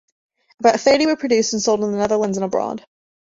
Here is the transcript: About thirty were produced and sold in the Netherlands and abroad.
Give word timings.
About 0.59 0.79
thirty 0.81 1.05
were 1.05 1.15
produced 1.15 1.53
and 1.53 1.61
sold 1.61 1.83
in 1.83 1.91
the 1.91 1.97
Netherlands 1.99 2.35
and 2.35 2.43
abroad. 2.43 2.83